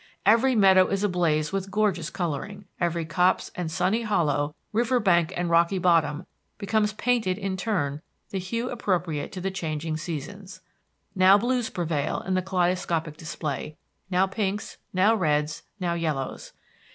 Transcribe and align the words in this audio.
Every 0.25 0.55
meadow 0.55 0.87
is 0.87 1.03
ablaze 1.03 1.51
with 1.51 1.69
gorgeous 1.69 2.09
coloring, 2.09 2.65
every 2.79 3.05
copse 3.05 3.51
and 3.53 3.69
sunny 3.69 4.01
hollow, 4.01 4.55
river 4.73 4.99
bank 4.99 5.31
and 5.37 5.47
rocky 5.47 5.77
bottom, 5.77 6.25
becomes 6.57 6.93
painted 6.93 7.37
in 7.37 7.55
turn 7.55 8.01
the 8.31 8.39
hue 8.39 8.71
appropriate 8.71 9.31
to 9.33 9.41
the 9.41 9.51
changing 9.51 9.97
seasons. 9.97 10.61
Now 11.13 11.37
blues 11.37 11.69
prevail 11.69 12.21
in 12.21 12.33
the 12.33 12.41
kaleidoscopic 12.41 13.15
display, 13.15 13.77
now 14.09 14.25
pinks, 14.25 14.79
now 14.91 15.13
reds, 15.13 15.61
now 15.79 15.93
yellows. 15.93 16.53